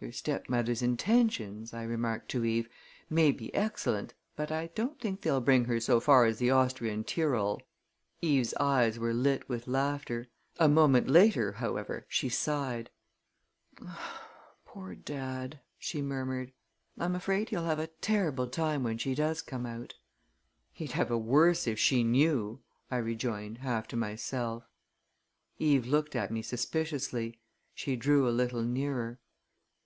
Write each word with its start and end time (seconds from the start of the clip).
"Your 0.00 0.12
stepmother's 0.12 0.80
intentions," 0.80 1.74
I 1.74 1.82
remarked 1.82 2.28
to 2.30 2.44
Eve, 2.44 2.68
"may 3.10 3.32
be 3.32 3.52
excellent, 3.52 4.14
but 4.36 4.52
I 4.52 4.68
don't 4.76 5.00
think 5.00 5.22
they'll 5.22 5.40
bring 5.40 5.64
her 5.64 5.80
so 5.80 5.98
far 5.98 6.24
as 6.24 6.38
the 6.38 6.52
Austrian 6.52 7.02
Tyrol." 7.02 7.60
Eve's 8.22 8.54
eyes 8.60 8.96
were 8.96 9.12
lit 9.12 9.48
with 9.48 9.66
laughter. 9.66 10.28
A 10.60 10.68
moment 10.68 11.08
later, 11.08 11.50
however, 11.50 12.06
she 12.08 12.28
sighed. 12.28 12.90
"Poor 14.64 14.94
dad!" 14.94 15.58
she 15.80 16.00
murmured. 16.00 16.52
"I'm 16.96 17.16
afraid 17.16 17.48
he'll 17.48 17.64
have 17.64 17.80
a 17.80 17.88
terrible 17.88 18.46
time 18.46 18.84
when 18.84 18.98
she 18.98 19.16
does 19.16 19.42
come 19.42 19.66
out!" 19.66 19.94
"He'd 20.72 20.92
have 20.92 21.10
a 21.10 21.18
worse 21.18 21.66
if 21.66 21.76
she 21.76 22.04
knew!" 22.04 22.60
I 22.88 22.98
rejoined, 22.98 23.58
half 23.58 23.88
to 23.88 23.96
myself. 23.96 24.62
Eve 25.58 25.86
looked 25.86 26.14
at 26.14 26.30
me 26.30 26.40
suspiciously. 26.40 27.40
She 27.74 27.96
drew 27.96 28.28
a 28.28 28.30
little 28.30 28.62
nearer. 28.62 29.18